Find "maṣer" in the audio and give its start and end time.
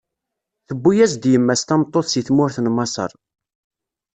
2.75-3.11